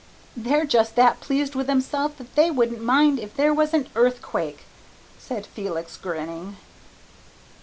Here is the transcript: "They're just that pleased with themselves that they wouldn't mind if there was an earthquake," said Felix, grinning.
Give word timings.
"They're 0.35 0.65
just 0.65 0.95
that 0.95 1.19
pleased 1.19 1.53
with 1.53 1.67
themselves 1.67 2.15
that 2.15 2.33
they 2.33 2.49
wouldn't 2.49 2.81
mind 2.81 3.19
if 3.19 3.35
there 3.37 3.53
was 3.53 3.71
an 3.71 3.87
earthquake," 3.95 4.63
said 5.19 5.45
Felix, 5.45 5.95
grinning. 5.95 6.57